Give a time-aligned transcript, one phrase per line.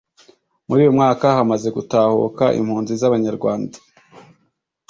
[0.67, 3.71] Muri uyu mwaka hamaze gutahuka impunzi z’abanyarwand